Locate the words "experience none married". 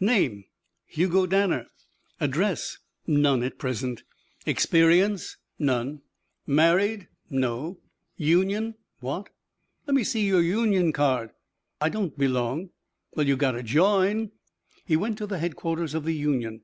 4.46-7.08